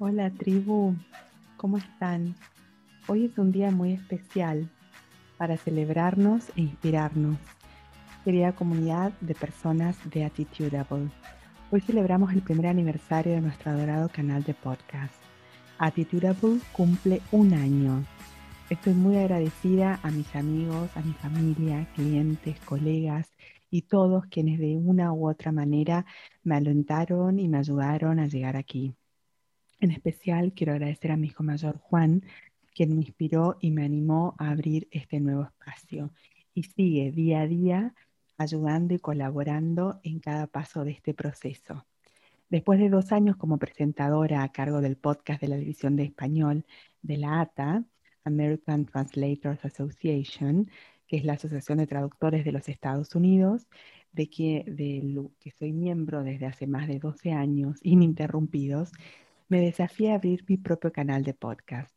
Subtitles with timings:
[0.00, 0.94] Hola tribu,
[1.56, 2.36] ¿cómo están?
[3.08, 4.70] Hoy es un día muy especial
[5.36, 7.36] para celebrarnos e inspirarnos,
[8.24, 11.10] querida comunidad de personas de Attitudeable.
[11.72, 15.16] Hoy celebramos el primer aniversario de nuestro adorado canal de podcast.
[15.78, 18.04] Attitudeable cumple un año.
[18.70, 23.34] Estoy muy agradecida a mis amigos, a mi familia, clientes, colegas
[23.68, 26.06] y todos quienes de una u otra manera
[26.44, 28.94] me alentaron y me ayudaron a llegar aquí.
[29.80, 32.24] En especial quiero agradecer a mi hijo mayor Juan,
[32.74, 36.10] quien me inspiró y me animó a abrir este nuevo espacio
[36.52, 37.94] y sigue día a día
[38.38, 41.86] ayudando y colaborando en cada paso de este proceso.
[42.48, 46.64] Después de dos años como presentadora a cargo del podcast de la División de Español
[47.02, 47.84] de la ATA,
[48.24, 50.70] American Translators Association,
[51.06, 53.68] que es la Asociación de Traductores de los Estados Unidos,
[54.12, 58.92] de que, de que soy miembro desde hace más de 12 años ininterrumpidos,
[59.48, 61.92] me desafié a abrir mi propio canal de podcast.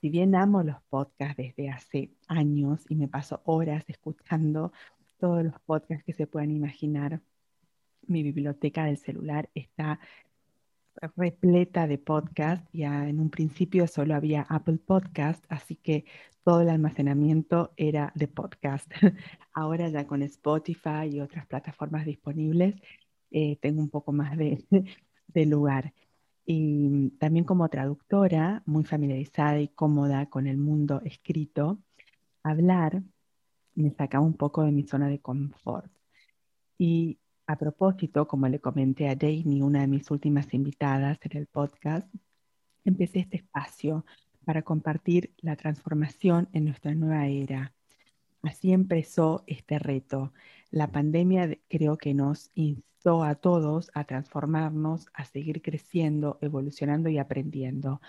[0.00, 4.72] Si bien amo los podcasts desde hace años y me paso horas escuchando
[5.18, 7.20] todos los podcasts que se puedan imaginar,
[8.06, 10.00] mi biblioteca del celular está
[11.16, 12.66] repleta de podcasts.
[12.72, 16.06] Ya en un principio solo había Apple Podcast, así que
[16.44, 18.90] todo el almacenamiento era de podcast.
[19.52, 22.74] Ahora ya con Spotify y otras plataformas disponibles,
[23.30, 24.64] eh, tengo un poco más de,
[25.28, 25.92] de lugar.
[26.46, 31.78] Y también como traductora, muy familiarizada y cómoda con el mundo escrito,
[32.42, 33.02] hablar
[33.74, 35.90] me sacaba un poco de mi zona de confort.
[36.78, 41.46] Y a propósito, como le comenté a Dani, una de mis últimas invitadas en el
[41.46, 42.08] podcast,
[42.84, 44.04] empecé este espacio
[44.44, 47.74] para compartir la transformación en nuestra nueva era.
[48.42, 50.32] Así empezó este reto.
[50.70, 52.50] La pandemia creo que nos
[53.04, 58.00] a todos a transformarnos, a seguir creciendo, evolucionando y aprendiendo.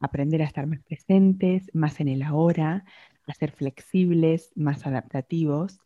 [0.00, 2.84] Aprender a estar más presentes, más en el ahora,
[3.26, 5.78] a ser flexibles, más adaptativos.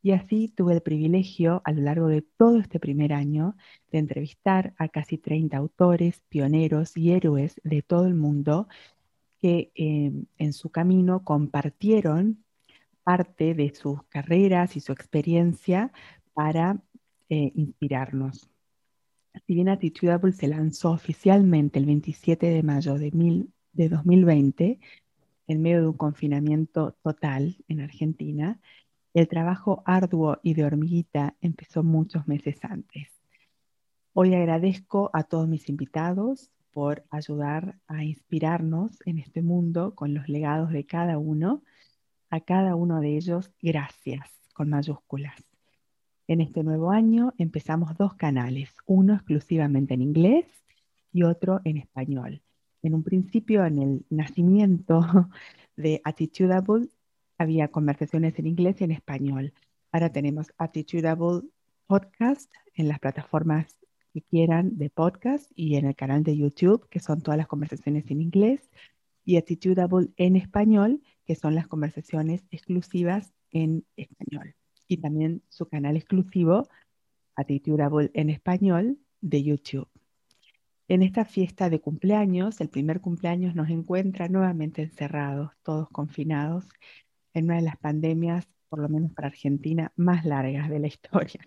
[0.00, 3.56] Y así tuve el privilegio a lo largo de todo este primer año
[3.90, 8.68] de entrevistar a casi 30 autores, pioneros y héroes de todo el mundo
[9.40, 12.44] que eh, en su camino compartieron
[13.08, 15.92] parte de sus carreras y su experiencia
[16.34, 16.78] para
[17.30, 18.50] eh, inspirarnos.
[19.46, 24.78] Si bien Attitudeable se lanzó oficialmente el 27 de mayo de, de 2020,
[25.46, 28.60] en medio de un confinamiento total en Argentina,
[29.14, 33.08] el trabajo arduo y de hormiguita empezó muchos meses antes.
[34.12, 40.28] Hoy agradezco a todos mis invitados por ayudar a inspirarnos en este mundo con los
[40.28, 41.62] legados de cada uno.
[42.30, 45.34] A cada uno de ellos, gracias con mayúsculas.
[46.26, 50.44] En este nuevo año empezamos dos canales, uno exclusivamente en inglés
[51.10, 52.42] y otro en español.
[52.82, 55.00] En un principio, en el nacimiento
[55.76, 56.88] de Attitudeable,
[57.38, 59.54] había conversaciones en inglés y en español.
[59.90, 61.48] Ahora tenemos Attitudeable
[61.86, 63.74] Podcast en las plataformas
[64.12, 68.10] que quieran de podcast y en el canal de YouTube, que son todas las conversaciones
[68.10, 68.68] en inglés,
[69.24, 74.54] y Attitudeable en español, que son las conversaciones exclusivas en español
[74.88, 76.66] y también su canal exclusivo,
[77.36, 79.88] Attitudeable en español, de YouTube.
[80.88, 86.66] En esta fiesta de cumpleaños, el primer cumpleaños nos encuentra nuevamente encerrados, todos confinados,
[87.34, 91.46] en una de las pandemias, por lo menos para Argentina, más largas de la historia.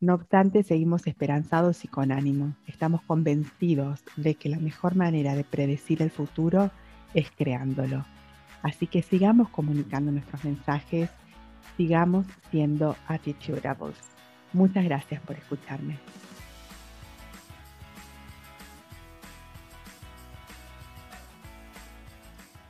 [0.00, 2.54] No obstante, seguimos esperanzados y con ánimo.
[2.66, 6.70] Estamos convencidos de que la mejor manera de predecir el futuro
[7.12, 8.06] es creándolo.
[8.64, 11.08] Así que sigamos comunicando nuestros mensajes
[11.76, 13.96] sigamos siendo attitudeables.
[14.52, 15.98] Muchas gracias por escucharme.